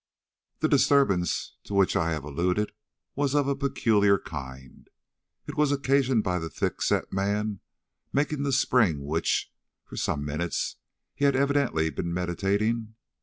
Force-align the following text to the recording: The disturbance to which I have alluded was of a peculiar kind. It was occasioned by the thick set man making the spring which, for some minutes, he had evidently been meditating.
The 0.61 0.67
disturbance 0.67 1.57
to 1.65 1.75
which 1.75 1.95
I 1.95 2.09
have 2.11 2.23
alluded 2.23 2.71
was 3.13 3.35
of 3.35 3.47
a 3.47 3.55
peculiar 3.55 4.17
kind. 4.17 4.89
It 5.45 5.55
was 5.55 5.71
occasioned 5.71 6.23
by 6.23 6.39
the 6.39 6.49
thick 6.49 6.81
set 6.81 7.13
man 7.13 7.59
making 8.11 8.41
the 8.41 8.51
spring 8.51 9.05
which, 9.05 9.51
for 9.85 9.97
some 9.97 10.25
minutes, 10.25 10.77
he 11.13 11.25
had 11.25 11.35
evidently 11.35 11.91
been 11.91 12.11
meditating. 12.11 12.95